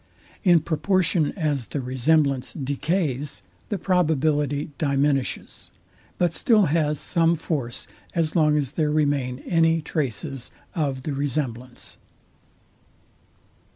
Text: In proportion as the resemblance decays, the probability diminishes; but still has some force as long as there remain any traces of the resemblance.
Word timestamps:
In 0.43 0.61
proportion 0.61 1.31
as 1.37 1.67
the 1.67 1.79
resemblance 1.79 2.53
decays, 2.53 3.43
the 3.69 3.77
probability 3.77 4.71
diminishes; 4.79 5.69
but 6.17 6.33
still 6.33 6.65
has 6.73 6.99
some 6.99 7.35
force 7.35 7.85
as 8.15 8.35
long 8.35 8.57
as 8.57 8.71
there 8.71 8.89
remain 8.89 9.43
any 9.45 9.79
traces 9.79 10.49
of 10.73 11.03
the 11.03 11.13
resemblance. 11.13 11.99